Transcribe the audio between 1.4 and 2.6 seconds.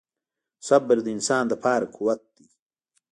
لپاره قوت دی.